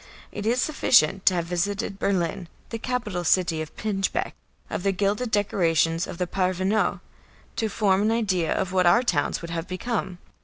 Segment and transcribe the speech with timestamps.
[0.31, 4.33] It is sufficient to have visited Berlin, the capital city of pinchbeck,
[4.67, 7.01] of the gilded decorations of the parvenu,
[7.57, 10.17] to form an idea of what our towns would have become.